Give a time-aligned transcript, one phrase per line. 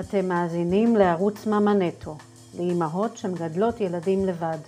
[0.00, 2.16] אתם מאזינים לערוץ מאמה נטו,
[2.58, 4.58] לאימהות שמגדלות ילדים לבד.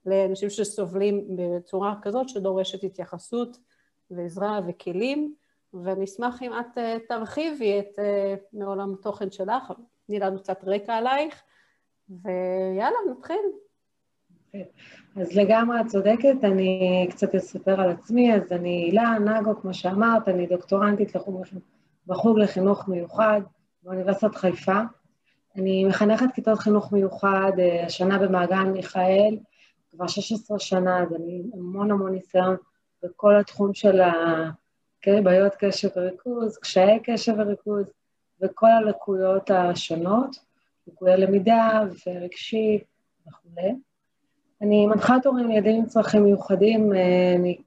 [0.07, 3.59] לאנשים שסובלים בצורה כזאת שדורשת התייחסות
[4.11, 5.35] ועזרה וכלים,
[5.75, 7.99] ואני אשמח אם את תרחיבי את
[8.53, 9.73] מעולם התוכן שלך,
[10.07, 11.43] תני לנו קצת רקע עלייך,
[12.09, 13.37] ויאללה, נתחיל.
[15.17, 20.29] אז לגמרי את צודקת, אני קצת אספר על עצמי, אז אני הילה נגו, כמו שאמרת,
[20.29, 21.13] אני דוקטורנטית
[22.07, 23.41] בחוג לחינוך מיוחד
[23.83, 24.81] באוניברסיטת חיפה.
[25.57, 27.53] אני מחנכת כיתות חינוך מיוחד,
[27.87, 29.39] השנה במעגן מיכאל,
[29.91, 32.57] כבר 16 שנה, אז אני המון המון ניסיון
[33.03, 34.01] בכל התחום של
[35.07, 37.93] בעיות קשב וריכוז, קשיי קשב וריכוז,
[38.43, 40.37] וכל הלקויות השונות,
[40.87, 42.79] לקויי למידה ורגשי
[43.29, 43.75] וכולי.
[44.63, 46.93] אני מנחת הורים לילדים עם צרכים מיוחדים,
[47.37, 47.59] אני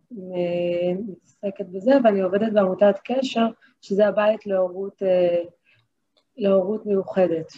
[1.07, 3.47] מתעסקת בזה, ואני עובדת בעמותת קשר,
[3.81, 5.01] שזה הבית להורות,
[6.37, 7.51] להורות מיוחדת.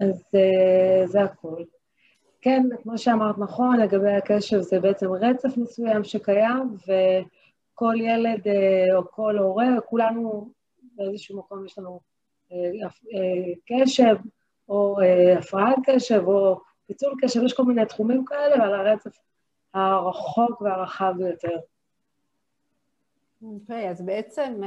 [0.00, 0.24] אז
[1.04, 1.64] זה הכול.
[2.40, 8.40] כן, כמו שאמרת נכון, לגבי הקשב זה בעצם רצף מסוים שקיים, וכל ילד
[8.94, 10.48] או כל הורה, כולנו
[10.96, 12.00] באיזשהו מקום יש לנו
[13.66, 14.16] קשב,
[14.68, 14.96] או
[15.38, 19.18] הפרעת קשב, או פיצול קשב, יש כל מיני תחומים כאלה, ועל הרצף
[19.74, 21.58] הרחוק והרחב ביותר.
[23.42, 24.60] אוקיי, okay, אז בעצם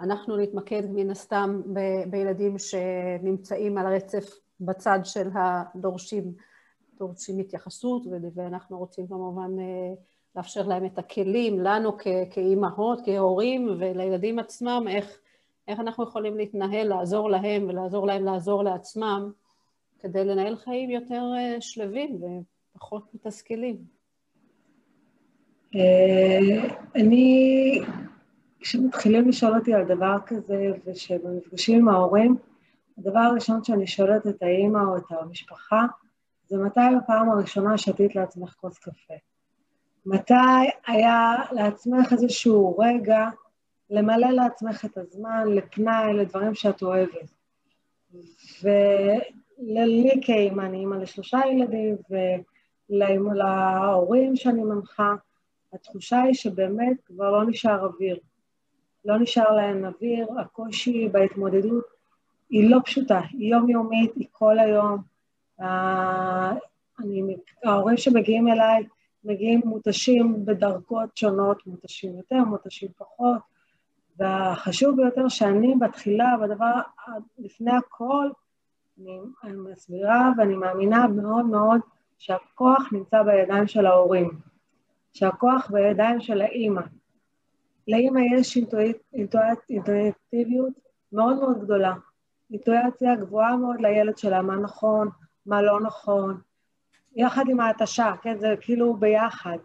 [0.00, 4.24] אנחנו נתמקד מן הסתם ב- בילדים שנמצאים על הרצף
[4.60, 6.32] בצד של הדורשים,
[6.98, 8.02] דורשים התייחסות,
[8.34, 9.50] ואנחנו רוצים כמובן
[10.36, 15.18] לאפשר להם את הכלים, לנו כ- כאימהות, כהורים, ולילדים עצמם, איך,
[15.68, 19.32] איך אנחנו יכולים להתנהל, לעזור להם ולעזור להם לעזור לעצמם.
[19.98, 21.22] כדי לנהל חיים יותר
[21.60, 22.20] שלווים
[22.74, 23.76] ופחות מתסכלים.
[26.96, 27.80] אני,
[28.60, 32.36] כשמתחילים לשאול אותי על דבר כזה, ושבמפגשים עם ההורים,
[32.98, 35.86] הדבר הראשון שאני שואלת את האימא או את המשפחה,
[36.46, 39.14] זה מתי בפעם הראשונה שתית לעצמך כוס קפה?
[40.06, 43.28] מתי היה לעצמך איזשהו רגע
[43.90, 47.34] למלא לעצמך את הזמן לפנאי, לדברים שאת אוהבת?
[48.62, 48.68] ו...
[49.58, 51.96] לי כאימא, אני אימא לשלושה ילדים,
[52.90, 55.14] ולהורים שאני מנחה,
[55.72, 58.18] התחושה היא שבאמת כבר לא נשאר אוויר.
[59.04, 61.84] לא נשאר להם אוויר, הקושי בהתמודדות
[62.50, 65.02] היא לא פשוטה, היא יומיומית, היא כל היום.
[67.00, 68.84] אני, ההורים שמגיעים אליי
[69.24, 73.38] מגיעים מותשים בדרגות שונות, מותשים יותר, מותשים פחות,
[74.18, 76.80] והחשוב ביותר שאני בתחילה, בדבר,
[77.38, 78.30] לפני הכל,
[79.00, 81.80] אני, אני מסבירה ואני מאמינה מאוד מאוד
[82.18, 84.30] שהכוח נמצא בידיים של ההורים,
[85.12, 86.82] שהכוח בידיים של האימא.
[87.88, 90.72] לאימא יש אינטואיט, אינטואיט, אינטואיטיביות
[91.12, 91.94] מאוד מאוד גדולה,
[92.50, 95.08] אינטואציה גבוהה מאוד לילד שלה, מה נכון,
[95.46, 96.40] מה לא נכון,
[97.16, 99.58] יחד עם ההתשה, כן, זה כאילו ביחד.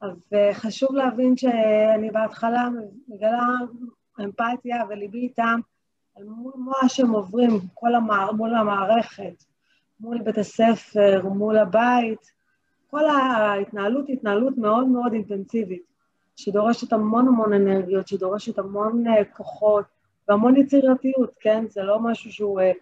[0.00, 2.68] אז חשוב להבין שאני בהתחלה
[3.08, 3.46] מגלה
[4.20, 5.60] אמפתיה וליבי איתם,
[6.16, 8.32] על מול מה שהם עוברים, כל המע...
[8.32, 9.44] מול המערכת,
[10.00, 12.32] מול בית הספר, מול הבית,
[12.90, 15.82] כל ההתנהלות היא התנהלות מאוד מאוד אינטנסיבית,
[16.36, 19.04] שדורשת המון המון אנרגיות, שדורשת המון
[19.36, 19.84] כוחות,
[20.28, 21.64] והמון יצירתיות, כן?
[21.68, 22.60] זה לא משהו שהוא...
[22.60, 22.72] אה,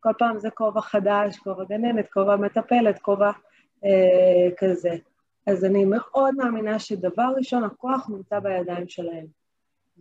[0.00, 3.30] כל פעם זה כובע חדש, כובע גננת, כובע מטפלת, כובע
[3.84, 4.96] אה, כזה.
[5.46, 9.26] אז אני מאוד מאמינה שדבר ראשון, הכוח נמצא בידיים שלהם.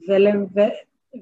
[0.07, 0.27] ול,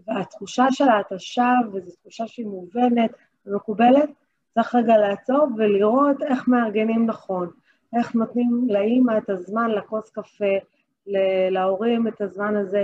[0.08, 3.12] והתחושה של ההתשה, וזו תחושה שהיא מובנת
[3.46, 4.10] ומקובלת,
[4.54, 7.50] צריך רגע לעצור ולראות איך מארגנים נכון,
[7.98, 10.56] איך נותנים לאימא את הזמן לכוס קפה,
[11.52, 12.84] להורים את הזמן הזה,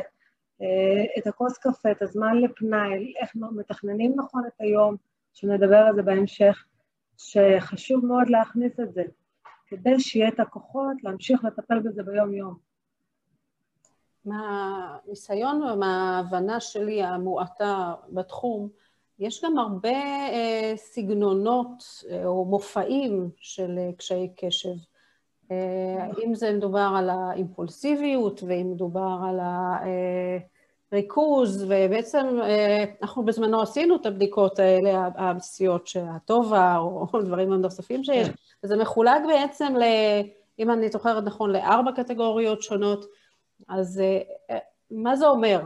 [0.62, 4.96] אה, את הכוס קפה, את הזמן לפנאי, איך מתכננים נכון את היום,
[5.34, 6.66] שנדבר על זה בהמשך,
[7.18, 9.04] שחשוב מאוד להכניס את זה,
[9.68, 12.73] כדי שיהיה את הכוחות להמשיך לטפל בזה ביום-יום.
[14.26, 18.70] מהניסיון ומההבנה שלי המועטה בתחום,
[19.20, 24.76] יש גם הרבה אה, סגנונות אה, או מופעים של אה, קשיי קשב.
[25.52, 29.40] אה, אם זה מדובר על האימפולסיביות ואם מדובר על
[30.92, 38.04] הריכוז, ובעצם אה, אנחנו בזמנו עשינו את הבדיקות האלה, הבסיסיות של הטובה או דברים נוספים
[38.04, 38.34] שיש, כן.
[38.64, 39.84] וזה מחולק בעצם, ל,
[40.60, 43.06] אם אני זוכרת נכון, לארבע קטגוריות שונות.
[43.70, 44.02] אז
[44.50, 44.58] אה,
[44.92, 45.62] מה זה אומר?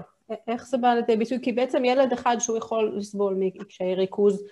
[0.48, 1.40] איך זה בא לידי ביטוי?
[1.42, 4.44] כי בעצם ילד אחד שהוא יכול לסבול מקשיי ריכוז,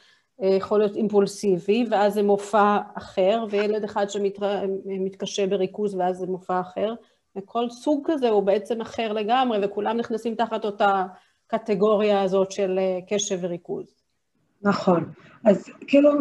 [0.44, 6.60] אה, יכול להיות אימפולסיבי, ואז זה מופע אחר, וילד אחד שמתקשה בריכוז ואז זה מופע
[6.60, 6.94] אחר,
[7.36, 11.06] וכל סוג כזה הוא בעצם אחר לגמרי, וכולם נכנסים תחת אותה
[11.48, 13.86] קטגוריה הזאת של אה, קשב וריכוז.
[14.62, 15.12] נכון.
[15.46, 16.12] אז כאילו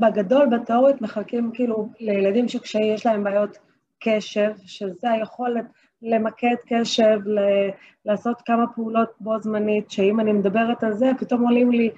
[0.00, 3.58] בגדול, בתיאוריות מחלקים כאילו לילדים שכשיש להם בעיות
[4.00, 5.64] קשב, שזה היכולת
[6.04, 7.70] למקד קשב, ל-
[8.04, 11.90] לעשות כמה פעולות בו זמנית, שאם אני מדברת על זה, פתאום עולים לי,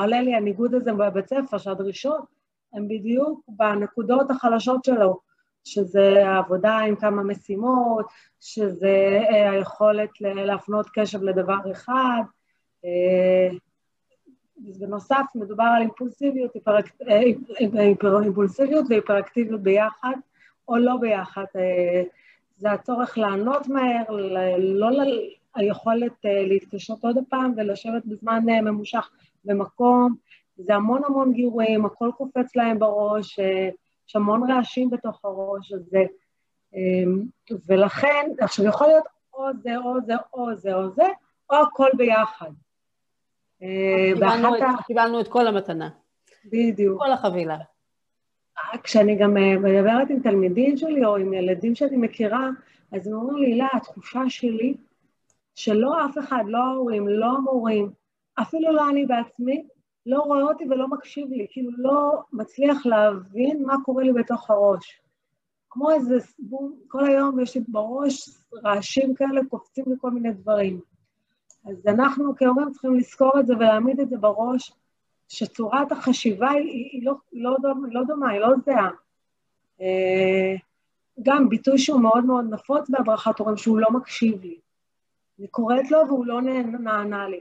[0.00, 2.24] עולה לי הניגוד הזה בבית ספר, שהדרישות
[2.72, 5.20] הן בדיוק בנקודות החלשות שלו,
[5.64, 8.06] שזה העבודה עם כמה משימות,
[8.40, 12.22] שזה אה, היכולת להפנות קשב לדבר אחד.
[12.84, 13.48] אה,
[14.80, 16.50] בנוסף, מדובר על אימפולסיביות,
[17.08, 17.20] אה,
[18.22, 20.14] אימפולסיביות והיפראקטיביות ביחד,
[20.68, 21.44] או לא ביחד.
[22.56, 24.02] זה הצורך לענות מהר,
[24.58, 24.88] לא
[25.54, 29.10] היכולת אה, להתקשות עוד פעם ולשבת בזמן אה, ממושך
[29.44, 30.14] במקום.
[30.56, 33.68] זה המון המון גירויים, הכל קופץ להם בראש, אה,
[34.08, 36.04] יש המון רעשים בתוך הראש הזה.
[37.66, 39.04] ולכן, עכשיו יכול להיות
[39.34, 41.06] או זה, או זה, או זה, או זה,
[41.50, 42.50] או הכל ביחד.
[44.14, 44.82] קיבלנו, את, ה...
[44.86, 45.88] קיבלנו את כל המתנה.
[46.44, 46.98] בדיוק.
[46.98, 47.56] כל החבילה.
[48.82, 52.50] כשאני גם אה, מדברת עם תלמידים שלי או עם ילדים שאני מכירה,
[52.92, 54.74] אז הם אומרים לי, הילה, התחושה שלי
[55.54, 57.90] שלא אף אחד, לא ההורים, לא המורים,
[58.34, 59.66] אפילו לא אני בעצמי,
[60.06, 65.00] לא רואה אותי ולא מקשיב לי, כאילו לא מצליח להבין מה קורה לי בתוך הראש.
[65.70, 68.28] כמו איזה סבום, כל היום יש לי בראש
[68.64, 70.80] רעשים כאלה, קופצים לי כל מיני דברים.
[71.64, 74.72] אז אנחנו כהורים צריכים לזכור את זה ולהעמיד את זה בראש,
[75.28, 78.90] שצורת החשיבה היא, היא, לא, לא, דומה, לא דומה, היא לא זהה.
[79.80, 80.54] אה,
[81.22, 84.58] גם ביטוי שהוא מאוד מאוד נפוץ בהדרכת הורים, שהוא לא מקשיב לי.
[85.38, 86.40] אני קוראת לו והוא לא
[86.80, 87.40] נענה לי.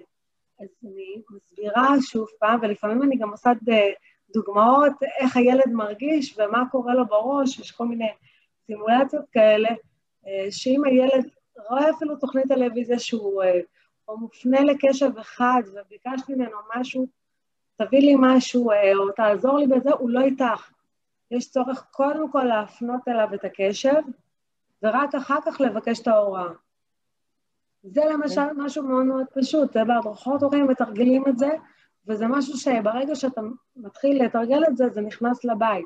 [0.59, 3.51] אז אני מסבירה שוב פעם, ולפעמים אני גם עושה
[4.33, 8.09] דוגמאות איך הילד מרגיש ומה קורה לו בראש, יש כל מיני
[8.65, 9.69] סימולציות כאלה,
[10.27, 11.29] אה, שאם הילד
[11.69, 13.59] רואה אפילו תוכנית טלוויזיה שהוא אה,
[14.07, 17.07] או מופנה לקשב אחד וביקשתי ממנו משהו
[17.77, 20.71] תביא לי משהו אה, או תעזור לי בזה, הוא לא איתך.
[21.31, 24.01] יש צורך קודם כל להפנות אליו את הקשב,
[24.83, 26.49] ורק אחר כך לבקש את ההוראה.
[27.83, 28.53] זה למשל okay.
[28.57, 31.49] משהו מאוד מאוד פשוט, זה בהדרכות הורים מתרגלים את זה,
[32.07, 33.41] וזה משהו שברגע שאתה
[33.75, 35.85] מתחיל לתרגל את זה, זה נכנס לבית.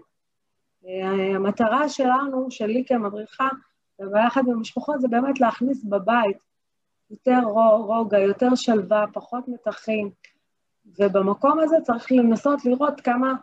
[0.86, 3.50] אה, המטרה שלנו, שלי כמדריכה,
[4.00, 6.38] וביחד עם המשפחות, זה באמת להכניס בבית
[7.12, 7.40] יותר
[7.86, 10.10] רוגע, יותר שלווה, פחות מתחים,
[11.00, 13.34] ובמקום הזה צריך לנסות לראות כמה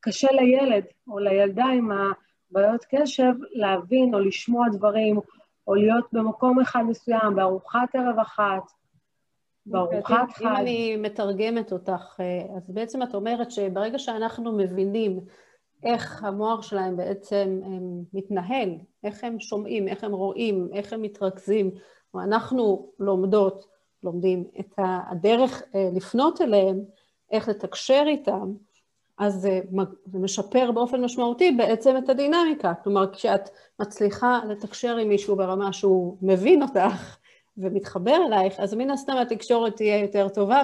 [0.00, 5.20] קשה לילד או לילדה עם הבעיות קשב להבין או לשמוע דברים,
[5.66, 8.62] או להיות במקום אחד מסוים, בארוחת ערב אחת,
[9.66, 10.42] בארוחת חג.
[10.42, 15.20] אם אני מתרגמת אותך, אה, אז בעצם את אומרת שברגע שאנחנו מבינים
[15.82, 17.60] איך המוח שלהם בעצם
[18.12, 18.70] מתנהל,
[19.04, 21.70] איך הם שומעים, איך הם רואים, איך הם מתרכזים,
[22.14, 23.66] ואנחנו לומדות
[24.02, 26.84] לומדים את הדרך אה, לפנות אליהם,
[27.34, 28.52] איך לתקשר איתם,
[29.18, 29.60] אז זה
[30.14, 32.72] משפר באופן משמעותי בעצם את הדינמיקה.
[32.84, 33.50] כלומר, כשאת
[33.80, 37.16] מצליחה לתקשר עם מישהו ברמה שהוא מבין אותך
[37.58, 40.60] ומתחבר אלייך, אז מן הסתם התקשורת תהיה יותר טובה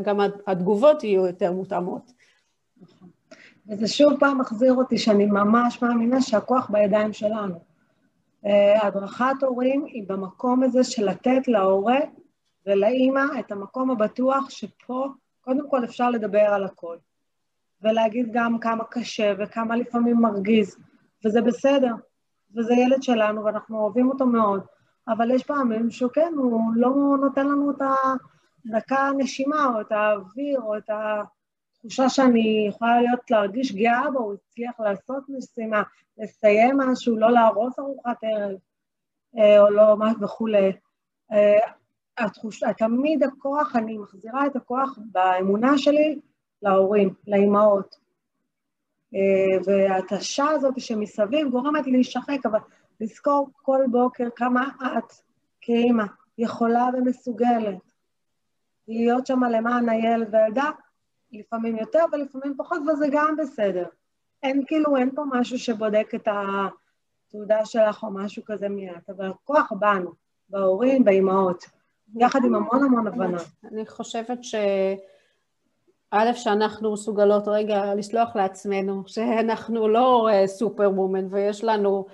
[0.00, 2.12] וגם התגובות יהיו יותר מותאמות.
[2.80, 3.08] נכון.
[3.68, 7.54] וזה שוב פעם מחזיר אותי שאני ממש מאמינה שהכוח בידיים שלנו.
[8.46, 11.98] אה, הדרכת הורים היא במקום הזה של לתת להורה
[12.66, 15.06] ולאימא את המקום הבטוח שפה
[15.46, 16.96] קודם כל אפשר לדבר על הכל,
[17.82, 20.76] ולהגיד גם כמה קשה וכמה לפעמים מרגיז,
[21.24, 21.94] וזה בסדר,
[22.56, 24.62] וזה ילד שלנו ואנחנו אוהבים אותו מאוד,
[25.08, 27.82] אבל יש פעמים שכן, הוא לא נותן לנו את
[28.66, 34.34] הדקה נשימה, או את האוויר, או את התחושה שאני יכולה להיות, להרגיש גאה בו, הוא
[34.34, 35.82] הצליח לעשות משימה,
[36.18, 38.58] לסיים משהו, לא להרוס ארוחת ערב,
[39.38, 40.72] אה, או לא מה וכולי.
[42.18, 42.62] אה, התחוש...
[42.78, 46.20] תמיד הכוח, אני מחזירה את הכוח באמונה שלי
[46.62, 47.96] להורים, לאימהות.
[49.14, 52.58] אה, וההתשה הזאת שמסביב גורמת לי להישחק, אבל
[53.00, 54.68] לזכור כל בוקר כמה
[54.98, 55.12] את
[55.60, 56.04] כאימא
[56.38, 57.78] יכולה ומסוגלת
[58.88, 60.70] להיות שם למען הילד והילדה,
[61.32, 63.86] לפעמים יותר ולפעמים פחות, וזה גם בסדר.
[64.42, 69.72] אין כאילו, אין פה משהו שבודק את התעודה שלך או משהו כזה מיד, אבל הכוח
[69.72, 70.12] בנו,
[70.48, 71.64] בהורים, באימהות,
[72.14, 73.38] יחד עם המון המון הבנה.
[73.64, 74.54] אני חושבת ש...
[76.10, 82.06] א', שאנחנו מסוגלות רגע לסלוח לעצמנו, שאנחנו לא סופר אה, וומן ויש לנו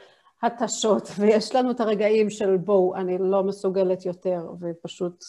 [0.43, 5.25] התשות ויש לנו את הרגעים של בואו, אני לא מסוגלת יותר ופשוט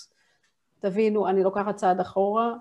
[0.80, 2.54] תבינו, אני לוקחת צעד אחורה,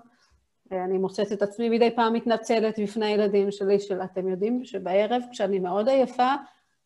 [0.71, 5.59] אני מוצאת את עצמי מדי פעם מתנצלת בפני הילדים שלי, של אתם יודעים שבערב כשאני
[5.59, 6.33] מאוד עייפה,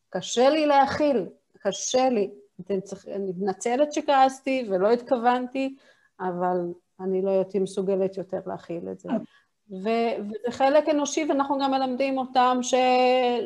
[0.10, 1.26] קשה לי להכיל,
[1.60, 2.32] קשה לי.
[2.62, 5.76] אתם צריכים, אני מתנצלת שכעסתי ולא התכוונתי,
[6.20, 6.58] אבל
[7.00, 9.10] אני לא הייתי מסוגלת יותר להכיל את זה.
[9.72, 12.76] ו- וזה חלק אנושי, ואנחנו גם מלמדים אותם ש-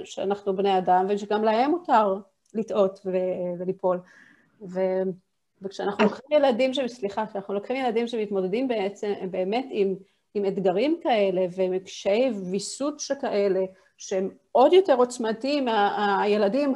[0.03, 2.17] שאנחנו בני אדם, ושגם להם מותר
[2.53, 3.99] לטעות ו- וליפול.
[4.61, 5.03] ו-
[5.61, 6.79] וכשאנחנו לוקחים ילדים, ש...
[6.87, 9.95] סליחה, כשאנחנו לוקחים ילדים שמתמודדים בעצם, באמת עם,
[10.33, 13.65] עם אתגרים כאלה ועם קשיי ויסות שכאלה,
[13.97, 16.73] שהם עוד יותר עוצמתיים מהילדים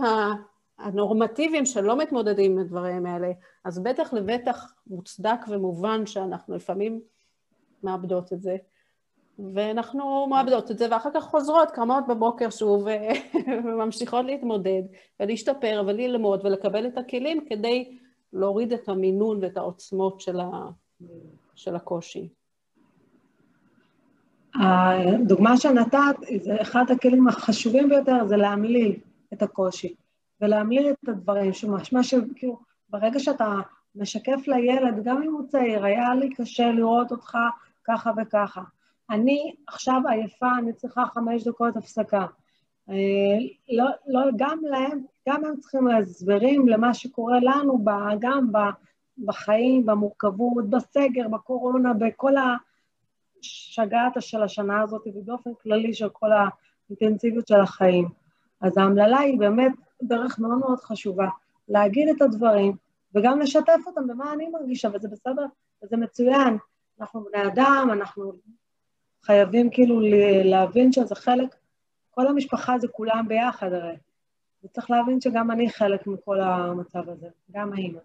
[0.80, 3.32] הנורמטיביים שלא מתמודדים עם הדברים האלה,
[3.66, 7.02] אז בטח לבטח מוצדק ומובן שאנחנו לפעמים
[7.84, 8.58] מאבדות את זה.
[9.54, 12.88] ואנחנו מאבדות את זה, ואחר כך חוזרות, קמות בבוקר שוב,
[13.66, 14.82] וממשיכות להתמודד,
[15.20, 17.98] ולהשתפר, וללמוד, ולקבל את הכלים כדי
[18.34, 20.50] להוריד את המינון ואת העוצמות של, ה...
[21.56, 22.30] של הקושי.
[24.56, 29.00] הדוגמה שנתת, זה אחד הכלים החשובים ביותר, זה להמליל
[29.34, 29.96] את הקושי.
[30.42, 33.54] ולהמליל את הדברים, שמשמע שכאילו, ברגע שאתה
[33.96, 37.38] משקף לילד, גם אם הוא צעיר, היה לי קשה לראות אותך
[37.84, 38.62] ככה וככה.
[39.10, 42.26] אני עכשיו עייפה, אני צריכה חמש דקות הפסקה.
[42.90, 42.96] אה,
[43.70, 47.86] לא, לא, גם להם, גם הם צריכים הסברים למה שקורה לנו,
[48.20, 48.52] גם
[49.18, 52.34] בחיים, במורכבות, בסגר, בקורונה, בכל
[53.44, 58.10] השגעת של השנה הזאת, ובאופן כללי של כל האינטנסיביות של החיים.
[58.62, 59.72] אז ההמללה היא באמת
[60.04, 61.28] דרך מאוד מאוד חשובה,
[61.70, 62.76] להגיד את הדברים
[63.16, 65.46] וגם לשתף אותם במה אני מרגישה, וזה בסדר,
[65.84, 66.58] וזה מצוין.
[67.00, 68.34] אנחנו בני אדם, אנחנו
[69.24, 70.00] חייבים כאילו
[70.44, 71.56] להבין שזה חלק,
[72.12, 73.96] כל המשפחה זה כולם ביחד הרי.
[74.64, 78.00] וצריך להבין שגם אני חלק מכל המצב הזה, גם האמא.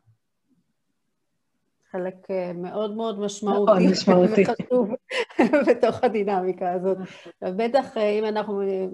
[1.92, 3.72] חלק אה, מאוד מאוד משמעותי.
[3.72, 4.42] מאוד משמעותי.
[4.42, 4.88] וחשוב
[5.68, 6.98] בתוך הדינמיקה הזאת.
[7.42, 8.86] בטח אה, אם אנחנו אה,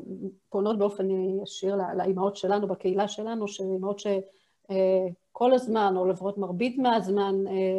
[0.48, 1.06] פונות באופן
[1.42, 7.34] ישיר לאימהות שלנו, בקהילה שלנו, שהן אימהות שכל הזמן, או לפחות מרבית מהזמן,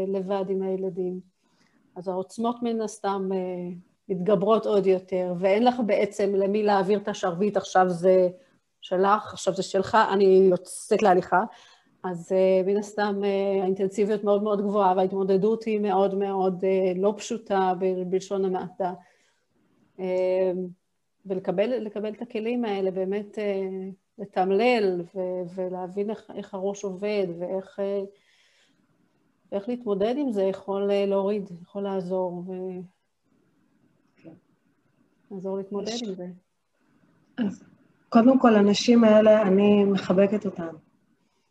[0.08, 1.20] לבד עם הילדים.
[1.96, 3.30] אז העוצמות מן הסתם
[4.10, 8.30] מתגברות עוד יותר, ואין לך בעצם למי להעביר את השרביט, עכשיו זה
[8.82, 11.44] שלך, עכשיו זה שלך, אני יוצאת להליכה.
[12.04, 17.14] אז uh, מן הסתם uh, האינטנסיביות מאוד מאוד גבוהה וההתמודדות היא מאוד מאוד uh, לא
[17.18, 17.74] פשוטה
[18.10, 18.94] בלשון המעטה.
[19.98, 20.02] Uh,
[21.26, 23.42] ולקבל את הכלים האלה, באמת uh,
[24.18, 25.02] לתמלל
[25.56, 28.08] ולהבין איך, איך הראש עובד ואיך uh,
[29.52, 32.54] איך להתמודד עם זה יכול uh, להוריד, יכול לעזור, ו...
[35.32, 36.28] לעזור להתמודד עם זה.
[37.38, 37.64] אז
[38.10, 40.76] קודם כל, הנשים האלה, אני מחבקת אותן.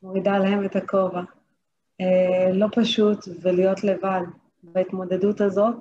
[0.03, 1.23] מורידה להם את הכובע.
[2.00, 4.21] אה, לא פשוט ולהיות לבד
[4.62, 5.75] בהתמודדות הזאת,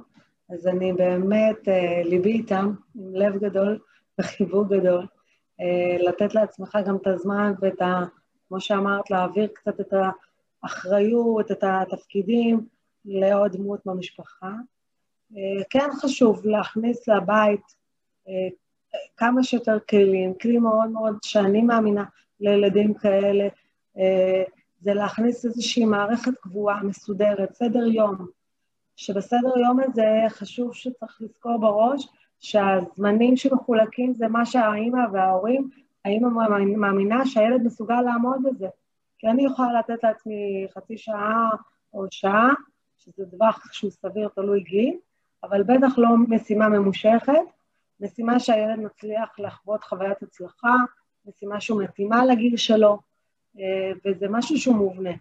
[0.49, 3.79] אז אני באמת, אה, ליבי איתם, עם לב גדול
[4.19, 5.05] וחיבוק גדול.
[5.61, 8.03] אה, לתת לעצמך גם את הזמן ואת ה...
[8.47, 9.93] כמו שאמרת, להעביר קצת את
[10.63, 12.67] האחריות, את התפקידים
[13.05, 14.51] לעוד דמות במשפחה.
[15.69, 17.75] כן חשוב להכניס לבית
[19.17, 22.03] כמה שיותר כלים, כלי מאוד מאוד שאני מאמינה
[22.39, 23.49] לילדים כאלה, אה,
[24.81, 28.15] זה להכניס איזושהי מערכת קבועה, מסודרת, סדר יום,
[28.95, 32.07] שבסדר יום הזה חשוב שצריך לזכור בראש
[32.39, 35.69] שהזמנים שמחולקים זה מה שהאימא וההורים,
[36.05, 36.29] האימא
[36.77, 38.67] מאמינה שהילד מסוגל לעמוד בזה.
[39.17, 41.49] כי אני יכולה לתת לעצמי חצי שעה
[41.93, 42.49] או שעה,
[42.97, 44.97] שזה טווח שהוא סביר, תלוי גיל,
[45.43, 47.33] אבל בטח לא משימה ממושכת,
[47.99, 50.75] משימה שהילד מצליח לחוות חוויית הצלחה,
[51.25, 52.99] משימה שהוא מתאימה לגיל שלו,
[54.05, 55.11] וזה משהו שהוא מובנה.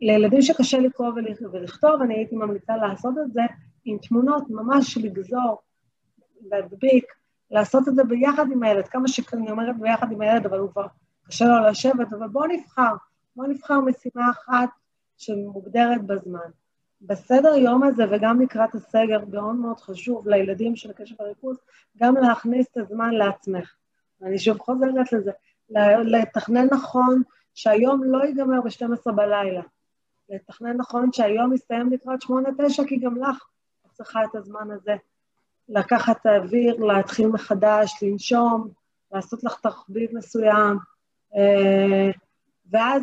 [0.00, 1.12] לילדים שקשה לקרוא
[1.52, 3.42] ולכתוב, אני הייתי ממליצה לעשות את זה
[3.84, 5.62] עם תמונות, ממש לגזור,
[6.50, 7.04] להדביק,
[7.50, 10.86] לעשות את זה ביחד עם הילד, כמה שאני אומרת ביחד עם הילד, אבל הוא כבר
[11.28, 12.94] קשה לו לשבת, אבל בואו נבחר,
[13.36, 14.68] בואו נבחר משימה אחת
[15.16, 16.50] שמוגדרת בזמן.
[17.00, 21.56] בסדר יום הזה וגם לקראת הסגר, מאוד מאוד חשוב לילדים של הקשב וריכוז,
[21.96, 23.74] גם להכניס את הזמן לעצמך.
[24.20, 25.30] ואני שוב חוזרת לזה,
[26.04, 27.22] לתכנן נכון
[27.54, 29.62] שהיום לא ייגמר ב-12 בלילה.
[30.28, 32.28] לתכנן נכון שהיום יסתיים לקראת 8-9,
[32.88, 33.44] כי גם לך
[33.86, 34.96] את צריכה את הזמן הזה.
[35.68, 38.68] לקחת האוויר, להתחיל מחדש, לנשום,
[39.12, 40.78] לעשות לך תחביב מסוים,
[41.36, 42.10] אה,
[42.70, 43.02] ואז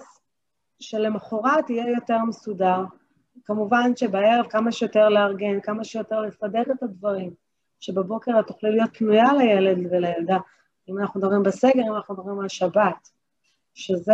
[0.79, 2.83] שלמחרת יהיה יותר מסודר.
[3.45, 7.33] כמובן שבערב כמה שיותר לארגן, כמה שיותר לסדר את הדברים,
[7.79, 10.37] שבבוקר את תוכלי להיות פנויה לילד ולילדה.
[10.89, 13.09] אם אנחנו מדברים בסגר, אם אנחנו מדברים על שבת,
[13.73, 14.13] שזה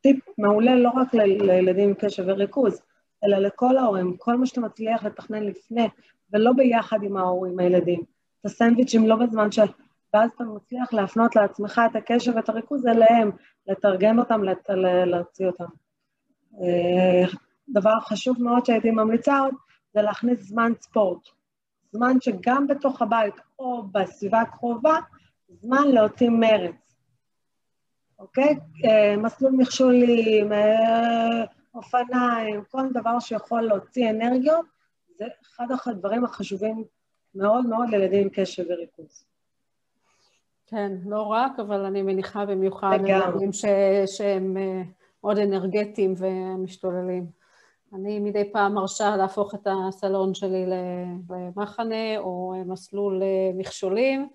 [0.00, 2.82] טיפ מעולה לא רק לילדים עם קשב וריכוז,
[3.24, 5.88] אלא לכל ההורים, כל מה שאתה מצליח לתכנן לפני,
[6.32, 8.00] ולא ביחד עם ההורים, הילדים.
[8.40, 9.58] את הסנדוויצ'ים לא בזמן ש...
[10.14, 13.30] ואז אתה מצליח להפנות לעצמך את הקשב ואת הריכוז אליהם,
[13.66, 14.70] לתרגם אותם, לת...
[15.06, 15.64] להוציא אותם.
[16.62, 17.24] אה,
[17.68, 19.54] דבר חשוב מאוד שהייתי ממליצה עוד,
[19.94, 21.28] זה להכניס זמן ספורט.
[21.92, 24.94] זמן שגם בתוך הבית או בסביבה הקרובה,
[25.48, 26.83] זמן להוציא מרץ.
[28.18, 28.58] אוקיי?
[28.84, 31.44] אה, מסלול מכשולים, אה,
[31.74, 34.66] אופניים, כל דבר שיכול להוציא אנרגיות,
[35.16, 36.84] זה אחד הדברים החשובים
[37.34, 39.24] מאוד מאוד לילדים עם קשב וריכוז.
[40.66, 43.50] כן, לא רק, אבל אני מניחה במיוחד לילדים
[44.06, 44.82] שהם אה,
[45.24, 47.26] מאוד אנרגטיים ומשתוללים.
[47.94, 50.66] אני מדי פעם מרשה להפוך את הסלון שלי
[51.30, 53.22] למחנה או מסלול
[53.54, 54.28] מכשולים.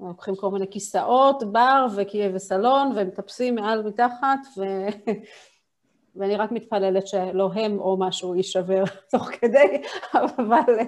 [0.00, 1.86] לוקחים כל מיני כיסאות, בר
[2.34, 4.62] וסלון, ומטפסים מעל מתחת, ו...
[6.16, 9.82] ואני רק מתפללת שלא הם או משהו יישבר תוך כדי,
[10.14, 10.78] אבל,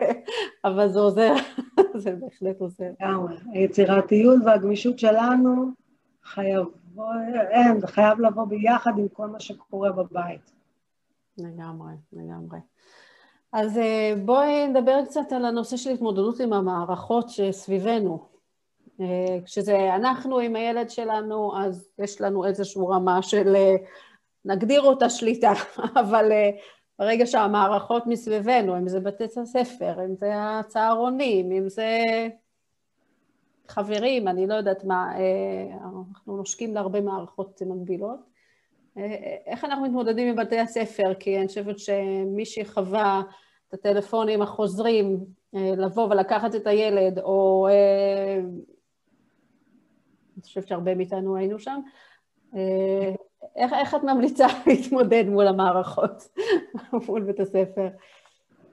[0.65, 1.35] אבל זה עוזר,
[1.95, 2.91] זה בהחלט עוזר.
[3.01, 3.37] לגמרי.
[3.53, 5.71] היצירתיות והגמישות שלנו
[6.25, 6.65] חייב,
[7.51, 10.53] אין, חייב לבוא ביחד עם כל מה שקורה בבית.
[11.39, 12.59] לגמרי, לגמרי.
[13.53, 18.38] אז אה, בואי נדבר קצת על הנושא של התמודדות עם המערכות שסביבנו.
[19.01, 23.75] אה, כשזה אנחנו עם הילד שלנו, אז יש לנו איזושהי רמה של, אה,
[24.45, 25.53] נגדיר אותה שליטה,
[26.01, 26.33] אבל
[26.99, 32.03] ברגע שהמערכות מסביבנו, אם זה בתי הספר, אם זה הצהרונים, אם זה
[33.69, 35.13] חברים, אני לא יודעת מה,
[35.85, 38.19] אנחנו נושקים להרבה מערכות מקבילות.
[39.47, 41.15] איך אנחנו מתמודדים עם בתי הספר?
[41.21, 43.23] כי אני חושבת שמי שחווה
[43.69, 47.69] את הטלפונים החוזרים, אה, לבוא ולקחת את הילד, או...
[50.39, 51.81] אני חושבת שהרבה מאיתנו היינו שם.
[52.55, 53.15] אה,
[53.57, 56.29] איך, איך את ממליצה להתמודד מול המערכות,
[57.09, 57.89] מול בית הספר?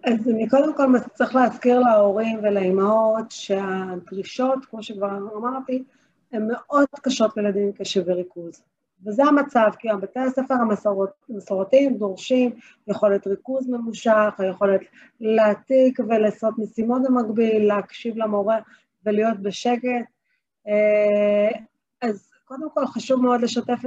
[0.04, 5.84] אז אני קודם כל צריך להזכיר להורים ולאימהות שהדרישות, כמו שכבר אמרתי,
[6.32, 8.63] הן מאוד קשות לילדים עם קשב וריכוז.
[9.06, 12.51] וזה המצב, כי בתי הספר המסורת, המסורתיים דורשים
[12.88, 14.82] יכולת ריכוז ממושך, היכולת
[15.19, 18.58] להעתיק ולעשות משימות במקביל, להקשיב למורה
[19.06, 20.14] ולהיות בשקט.
[20.67, 21.60] אה,
[22.01, 23.80] אז קודם כל חשוב מאוד לשתף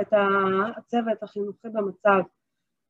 [0.00, 0.12] את
[0.76, 2.20] הצוות החינוכי במצב.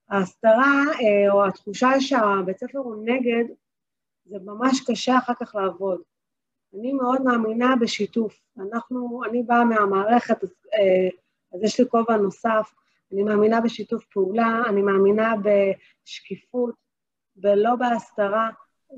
[0.08, 3.44] ההסתרה אה, או התחושה שהבית ספר הוא נגד,
[4.24, 6.00] זה ממש קשה אחר כך לעבוד.
[6.74, 8.40] אני מאוד מאמינה בשיתוף.
[8.58, 11.08] אנחנו, אני באה מהמערכת, אה,
[11.54, 12.72] אז יש לי כובע נוסף,
[13.12, 16.74] אני מאמינה בשיתוף פעולה, אני מאמינה בשקיפות
[17.36, 18.50] ולא בהסתרה.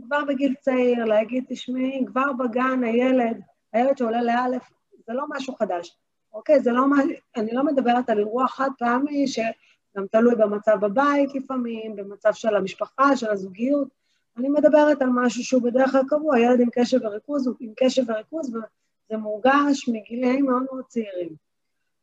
[0.03, 3.41] כבר בגיל צעיר, להגיד, תשמעי, כבר בגן הילד,
[3.73, 4.63] הילד שעולה לאלף,
[5.07, 5.97] זה לא משהו חדש,
[6.33, 6.61] אוקיי?
[6.61, 6.97] זה לא מה...
[7.37, 13.17] אני לא מדברת על אירוע חד פעמי, שגם תלוי במצב בבית לפעמים, במצב של המשפחה,
[13.17, 13.89] של הזוגיות.
[14.37, 18.03] אני מדברת על משהו שהוא בדרך כלל קבוע, ילד עם קשב וריכוז הוא עם קשב
[18.09, 21.37] וריכוז, וזה מורגש מגילאים מאוד מאוד צעירים.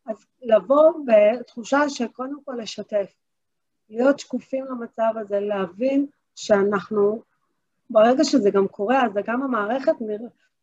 [0.06, 3.14] אז לבוא בתחושה של קודם כל לשתף,
[3.90, 6.06] להיות שקופים למצב הזה, להבין
[6.36, 7.22] שאנחנו,
[7.90, 10.02] ברגע שזה גם קורה, אז גם המערכת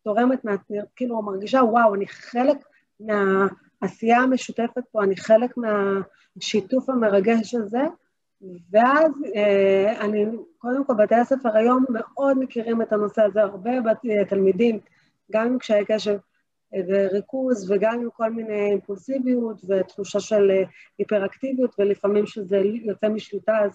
[0.07, 0.55] תורמת, מה,
[0.95, 2.57] כאילו מרגישה, וואו, אני חלק
[2.99, 7.83] מהעשייה המשותפת פה, אני חלק מהשיתוף המרגש הזה,
[8.71, 10.25] ואז אה, אני,
[10.57, 13.71] קודם כל, בתי הספר היום מאוד מכירים את הנושא הזה, הרבה
[14.29, 14.79] תלמידים,
[15.31, 16.17] גם עם קשיי קשב,
[16.87, 20.63] וריכוז, וגם עם כל מיני אימפולסיביות ותחושה של אה,
[20.97, 23.71] היפראקטיביות, ולפעמים שזה יוצא משליטה, אז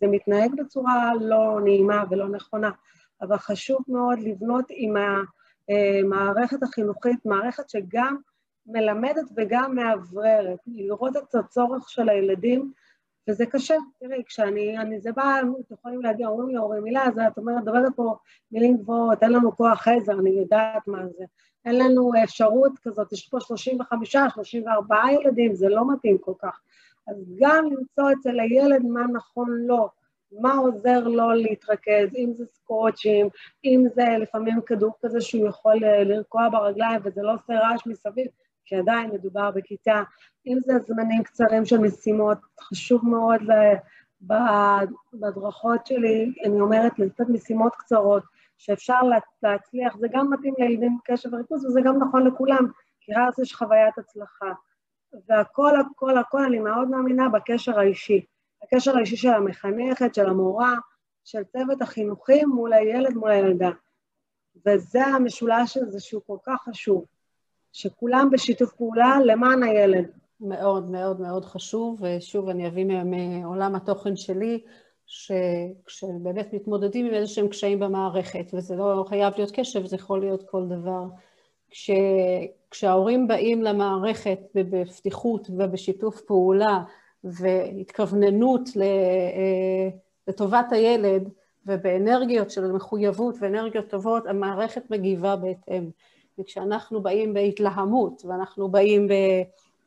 [0.00, 2.70] זה מתנהג בצורה לא נעימה ולא נכונה,
[3.22, 4.96] אבל חשוב מאוד לבנות עם
[5.68, 8.16] המערכת החינוכית, מערכת שגם
[8.66, 12.72] מלמדת וגם מאווררת, לראות את הצורך של הילדים,
[13.28, 13.74] וזה קשה.
[13.98, 17.64] תראי, כשאני, אני, זה בא, אתם יכולים להגיע, אומרים לי, הורים מילה, אז את אומרת,
[17.64, 18.16] דברת פה
[18.52, 21.24] מילים גבוהות, אין לנו כוח עזר, אני יודעת מה זה.
[21.64, 26.60] אין לנו אפשרות כזאת, יש פה 35, 34 ילדים, זה לא מתאים כל כך.
[27.06, 29.88] אז גם למצוא אצל הילד מה נכון לו,
[30.40, 33.28] מה עוזר לו להתרכז, אם זה סקוטשים,
[33.64, 38.26] אם זה לפעמים כדור כזה שהוא יכול אה, לרקוע ברגליים וזה לא עושה רעש מסביב,
[38.64, 40.02] כי עדיין מדובר בכיתה,
[40.46, 43.40] אם זה זמנים קצרים של משימות, חשוב מאוד
[45.12, 48.22] בדרכות שלי, אני אומרת, לתת משימות קצרות,
[48.58, 49.00] שאפשר
[49.42, 52.66] להצליח, זה גם מתאים לילדים עם קשב וריכוז וזה גם נכון לכולם,
[53.00, 54.52] כי אז יש חוויית הצלחה.
[55.28, 58.24] והכל, הכל, הכל, אני מאוד מאמינה בקשר האישי.
[58.62, 60.74] הקשר האישי של המחנכת, של המורה,
[61.24, 63.70] של צוות החינוכי מול הילד, מול הילדה.
[64.66, 67.04] וזה המשולש הזה שהוא כל כך חשוב,
[67.72, 70.10] שכולם בשיתוף פעולה למען הילד.
[70.40, 74.64] מאוד מאוד מאוד חשוב, ושוב, אני אביא מעולם התוכן שלי,
[75.06, 80.50] שכשבאמת מתמודדים עם איזה שהם קשיים במערכת, וזה לא חייב להיות קשב, זה יכול להיות
[80.50, 81.04] כל דבר.
[81.70, 81.90] כש,
[82.70, 86.82] כשההורים באים למערכת בפתיחות ובשיתוף פעולה
[87.26, 89.88] והתכווננות אה,
[90.28, 91.28] לטובת הילד
[91.66, 95.90] ובאנרגיות של מחויבות ואנרגיות טובות, המערכת מגיבה בהתאם.
[96.38, 99.12] וכשאנחנו באים בהתלהמות ואנחנו באים ב...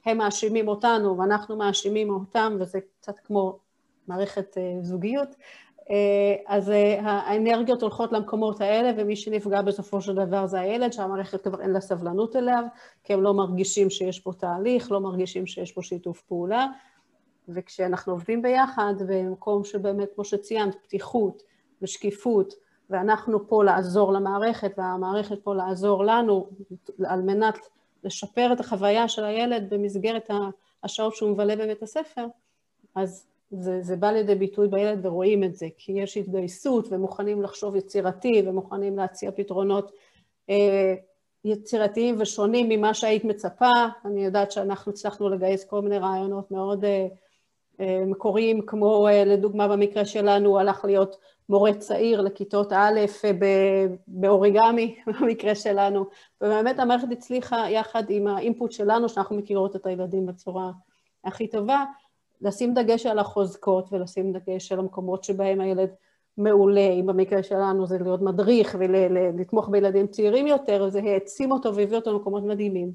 [0.05, 3.59] הם מאשימים אותנו ואנחנו מאשימים אותם, וזה קצת כמו
[4.07, 5.35] מערכת אה, זוגיות,
[5.89, 6.71] אה, אז
[7.01, 11.81] האנרגיות הולכות למקומות האלה, ומי שנפגע בסופו של דבר זה הילד, שהמערכת כבר אין לה
[11.81, 12.63] סבלנות אליו,
[13.03, 16.67] כי הם לא מרגישים שיש פה תהליך, לא מרגישים שיש פה שיתוף פעולה,
[17.53, 21.43] וכשאנחנו עובדים ביחד, במקום שבאמת, כמו שציינת, פתיחות
[21.81, 22.53] ושקיפות,
[22.89, 26.49] ואנחנו פה לעזור למערכת, והמערכת פה לעזור לנו,
[27.05, 27.57] על מנת
[28.03, 30.29] לשפר את החוויה של הילד במסגרת
[30.83, 32.25] השעות שהוא מבלה בבית הספר,
[32.95, 37.75] אז זה, זה בא לידי ביטוי בילד ורואים את זה, כי יש התגייסות ומוכנים לחשוב
[37.75, 39.91] יצירתי ומוכנים להציע פתרונות
[40.49, 40.95] אה,
[41.45, 43.71] יצירתיים ושונים ממה שהיית מצפה.
[44.05, 47.07] אני יודעת שאנחנו הצלחנו לגייס כל מיני רעיונות מאוד אה,
[48.05, 51.15] מקוריים, כמו אה, לדוגמה במקרה שלנו הוא הלך להיות
[51.49, 56.05] מורה צעיר לכיתות א' אה, באוריגמי, במקרה שלנו,
[56.41, 60.71] ובאמת המערכת הצליחה יחד עם האינפוט שלנו, שאנחנו מכירות את הילדים בצורה
[61.23, 61.85] הכי טובה,
[62.41, 65.89] לשים דגש על החוזקות ולשים דגש על המקומות שבהם הילד
[66.37, 71.97] מעולה, אם במקרה שלנו זה להיות מדריך ולתמוך בילדים צעירים יותר, זה העצים אותו והביא
[71.97, 72.91] אותו למקומות מדהימים.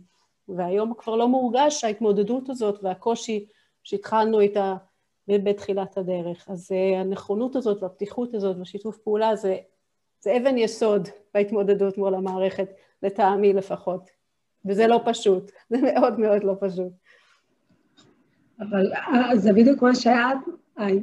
[0.48, 3.46] והיום כבר לא מורגש ההתמודדות הזאת והקושי
[3.84, 4.76] שהתחלנו איתה
[5.28, 6.48] בתחילת הדרך.
[6.48, 9.56] אז אה, הנכונות הזאת והפתיחות הזאת ושיתוף פעולה זה,
[10.20, 12.68] זה אבן יסוד בהתמודדות מול המערכת,
[13.02, 14.10] לטעמי לפחות.
[14.64, 16.92] וזה לא פשוט, זה מאוד מאוד לא פשוט.
[18.60, 20.38] אבל אה, זה בדיוק מה שאת,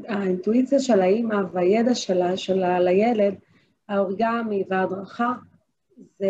[0.08, 3.36] האינטואיציה של האימא והידע שלה, שלה לילד,
[3.90, 5.34] האורגמי וההדרכה,
[6.20, 6.28] זה,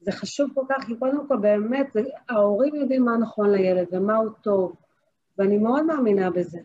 [0.00, 4.16] זה חשוב כל כך, כי קודם כל באמת, זה, ההורים יודעים מה נכון לילד ומה
[4.16, 4.76] הוא טוב,
[5.38, 6.58] ואני מאוד מאמינה בזה.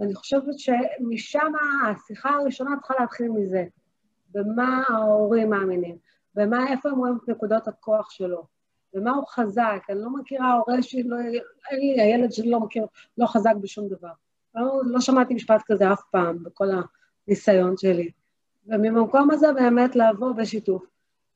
[0.00, 1.52] ואני חושבת שמשם
[1.82, 3.64] השיחה הראשונה צריכה להתחיל מזה,
[4.30, 5.96] במה ההורים מאמינים,
[6.34, 8.46] במה, איפה הם רואים את נקודות הכוח שלו.
[8.94, 11.16] ומה הוא חזק, אני לא מכירה הורה שלא,
[11.70, 12.86] אין לי, הילד שלי לא מכיר,
[13.18, 14.12] לא חזק בשום דבר.
[14.54, 16.66] לא, לא שמעתי משפט כזה אף פעם בכל
[17.26, 18.10] הניסיון שלי.
[18.66, 20.84] וממקום הזה באמת לעבור בשיתוף.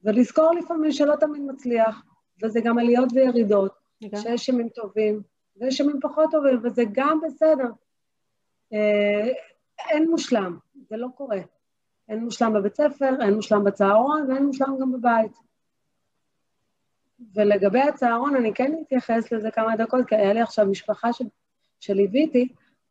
[0.04, 2.02] ולזכור לפעמים שלא תמיד מצליח,
[2.42, 3.72] וזה גם עליות וירידות,
[4.16, 5.22] שיש ימים טובים
[5.56, 7.70] ויש ימים פחות טובים, וזה גם בסדר.
[8.72, 9.32] אה,
[9.90, 11.40] אין מושלם, זה לא קורה.
[12.08, 15.32] אין מושלם בבית ספר, אין מושלם בצהרון ואין מושלם גם בבית.
[17.34, 21.22] ולגבי הצהרון, אני כן אתייחס לזה כמה דקות, כי היה לי עכשיו משפחה ש...
[21.80, 22.48] שליוויתי,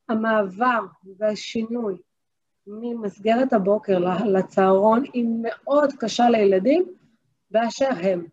[0.10, 0.80] המעבר
[1.18, 1.98] והשינוי
[2.68, 6.86] ממסגרת הבוקר לצהרון היא מאוד קשה לילדים
[7.52, 8.26] באשר הם.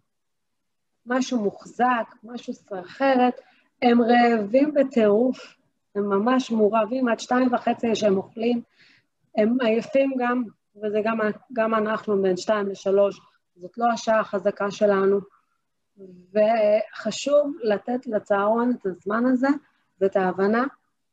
[1.07, 3.41] משהו מוחזק, משהו סחרחרת,
[3.83, 5.57] הם רעבים בטירוף,
[5.95, 8.63] הם ממש מורעבים עד שתיים וחצי שהם אוכלים,
[9.37, 10.43] הם עייפים גם,
[10.77, 11.19] וזה גם,
[11.53, 13.21] גם אנחנו בין שתיים לשלוש,
[13.57, 15.21] זאת לא השעה החזקה שלנו.
[16.33, 19.49] וחשוב לתת לצהרון את הזמן הזה
[20.01, 20.65] ואת ההבנה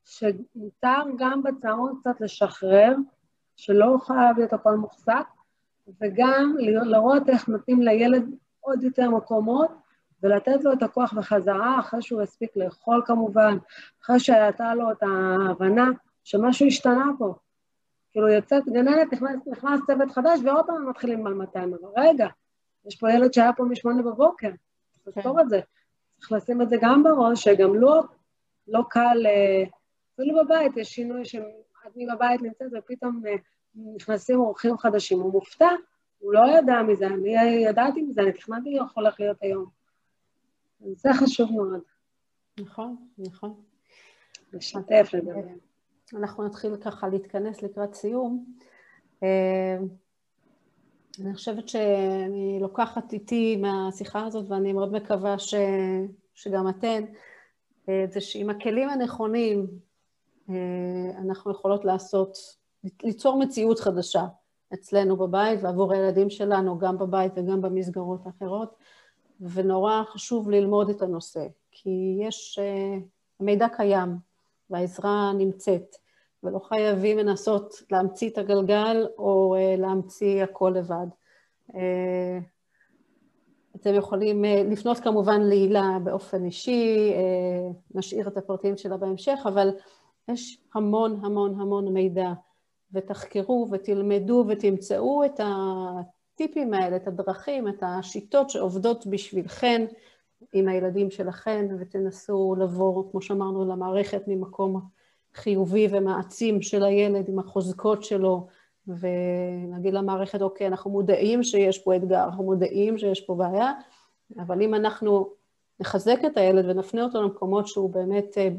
[0.05, 2.95] שמותר גם בצהרון קצת לשחרר,
[3.55, 5.27] שלא חייב להיות הכל מוחזק,
[6.01, 8.23] וגם לראות איך נותנים לילד
[8.59, 9.71] עוד יותר מקומות,
[10.23, 13.57] ולתת לו את הכוח בחזרה, אחרי שהוא הספיק לאכול כמובן,
[14.03, 15.89] אחרי שהייתה לו את ההבנה
[16.23, 17.33] שמשהו השתנה פה,
[18.11, 22.27] כאילו יוצאת גננת, נכנס, נכנס צוות חדש, ועוד פעם מתחילים על 200, אבל רגע,
[22.85, 24.49] יש פה ילד שהיה פה משמונה בבוקר,
[24.91, 25.43] צריך לזכור כן.
[25.43, 25.59] את זה.
[26.19, 28.03] צריך לשים את זה גם בראש, שגם לא,
[28.67, 29.63] לא קל, אה,
[30.13, 33.35] אפילו בבית יש שינוי שאני בבית נמצאת ופתאום אה,
[33.95, 35.69] נכנסים אורחים חדשים, הוא מופתע,
[36.19, 37.29] הוא לא ידע מזה, אני
[37.69, 39.76] ידעתי מזה, אני תכננתי איך הולך להיות היום.
[40.79, 41.81] זה חשוב מאוד.
[42.59, 43.61] נכון, נכון.
[44.53, 45.41] לשתף, לדבר.
[46.13, 48.45] אנחנו נתחיל ככה להתכנס לקראת סיום.
[49.23, 49.77] אה,
[51.21, 55.55] אני חושבת שאני לוקחת איתי מהשיחה הזאת, ואני מאוד מקווה ש,
[56.33, 57.03] שגם אתן,
[57.89, 59.67] אה, זה שעם הכלים הנכונים
[60.49, 62.37] אה, אנחנו יכולות לעשות,
[63.03, 64.25] ליצור מציאות חדשה
[64.73, 68.75] אצלנו בבית ועבור הילדים שלנו, גם בבית וגם במסגרות האחרות,
[69.41, 72.59] ונורא חשוב ללמוד את הנושא, כי יש,
[73.39, 74.17] המידע קיים
[74.69, 75.95] והעזרה נמצאת.
[76.43, 81.07] ולא חייבים לנסות להמציא את הגלגל או אה, להמציא הכל לבד.
[81.75, 82.39] אה,
[83.75, 87.13] אתם יכולים אה, לפנות כמובן להילה באופן אישי,
[87.95, 89.69] נשאיר את הפרטים שלה בהמשך, אבל
[90.27, 92.33] יש המון המון המון מידע,
[92.91, 95.39] ותחקרו ותלמדו ותמצאו את
[96.37, 99.85] הטיפים האלה, את הדרכים, את השיטות שעובדות בשבילכן
[100.53, 104.81] עם הילדים שלכן, ותנסו לבוא, כמו שאמרנו, למערכת ממקום
[105.33, 108.47] חיובי ומעצים של הילד עם החוזקות שלו,
[108.87, 113.71] ונגיד למערכת, אוקיי, אנחנו מודעים שיש פה אתגר, אנחנו מודעים שיש פה בעיה,
[114.39, 115.29] אבל אם אנחנו
[115.79, 118.49] נחזק את הילד ונפנה אותו למקומות שהוא באמת אה,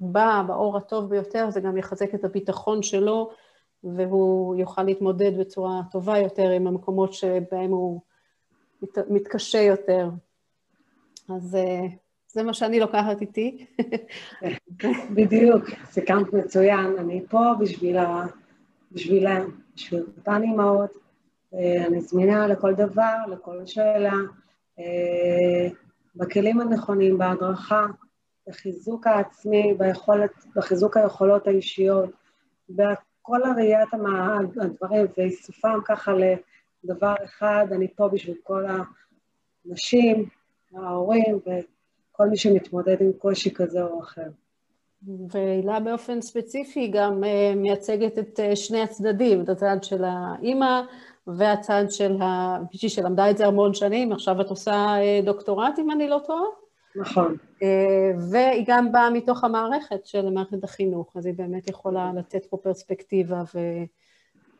[0.00, 3.30] בא באור הטוב ביותר, זה גם יחזק את הביטחון שלו,
[3.84, 8.00] והוא יוכל להתמודד בצורה טובה יותר עם המקומות שבהם הוא
[9.10, 10.10] מתקשה יותר.
[11.28, 11.86] אז אה,
[12.28, 13.66] זה מה שאני לוקחת איתי.
[15.16, 16.98] בדיוק, סיכמת מצוין.
[16.98, 18.26] אני פה בשביל ה...
[18.92, 20.90] בשבילם, בשביל אותן אימהות.
[21.54, 24.12] אה, אני זמינה לכל דבר, לכל שאלה,
[24.78, 25.68] אה,
[26.16, 27.86] בכלים הנכונים, בהדרכה,
[28.48, 32.10] בחיזוק העצמי, ביכולת, בחיזוק היכולות האישיות,
[33.24, 33.88] בכל הראיית
[34.60, 36.12] הדברים ואיסופם ככה
[36.84, 37.66] לדבר אחד.
[37.72, 38.64] אני פה בשביל כל
[39.66, 40.28] הנשים,
[40.74, 41.50] ההורים, ו...
[42.16, 44.30] כל מי שמתמודד עם קושי כזה או אחר.
[45.28, 50.82] והילה באופן ספציפי גם uh, מייצגת את uh, שני הצדדים, את הצד של האימא
[51.26, 52.58] והצד של ה...
[52.72, 56.63] מישהי שלמדה את זה המון שנים, עכשיו את עושה uh, דוקטורט, אם אני לא טועה.
[56.96, 57.36] נכון.
[57.60, 57.64] Uh,
[58.30, 63.42] והיא גם באה מתוך המערכת של מערכת החינוך, אז היא באמת יכולה לתת פה פרספקטיבה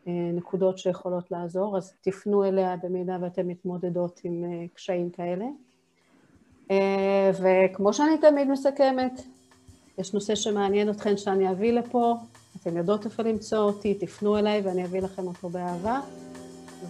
[0.06, 5.44] ונקודות שיכולות לעזור, אז תפנו אליה במידה ואתן מתמודדות עם uh, קשיים כאלה.
[6.70, 9.22] אה, וכמו שאני תמיד מסכמת,
[9.98, 12.16] יש נושא שמעניין אתכן שאני אביא לפה,
[12.56, 16.00] אתן יודעות איפה למצוא אותי, תפנו אליי ואני אביא לכם אותו באהבה.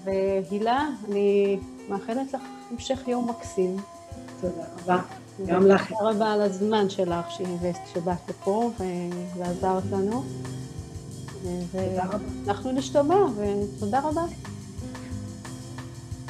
[0.04, 3.76] והילה, אני מאחלת לך המשך יום מקסים.
[4.40, 5.02] תודה רבה,
[5.46, 5.88] גם לך.
[5.88, 7.26] תודה רבה על הזמן שלך
[7.92, 8.70] שבאת לפה
[9.36, 10.24] ועזרת לנו.
[11.72, 14.24] ואנחנו נשתמע, ותודה רבה.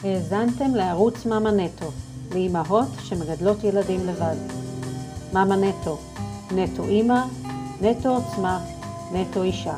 [0.03, 1.91] האזנתם לערוץ מאמא נטו.
[2.35, 4.37] לאימהות שמגדלות ילדים לבד.
[5.33, 5.99] מאמה נטו,
[6.55, 7.25] נטו אימא,
[7.81, 8.65] נטו עוצמה,
[9.13, 9.75] נטו אישה.